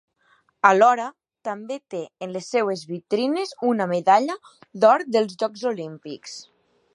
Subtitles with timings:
[0.67, 1.03] Alhora
[1.49, 4.39] també té en les seues vitrines una medalla
[4.85, 6.41] d'or dels Jocs Olímpics.